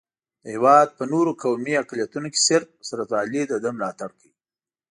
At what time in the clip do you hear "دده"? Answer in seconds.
3.51-3.69